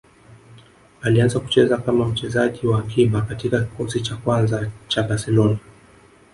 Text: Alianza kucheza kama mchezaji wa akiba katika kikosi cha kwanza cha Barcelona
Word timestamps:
Alianza 1.01 1.39
kucheza 1.39 1.77
kama 1.77 2.05
mchezaji 2.07 2.67
wa 2.67 2.79
akiba 2.79 3.21
katika 3.21 3.59
kikosi 3.61 4.01
cha 4.01 4.15
kwanza 4.17 4.71
cha 4.87 5.03
Barcelona 5.03 5.57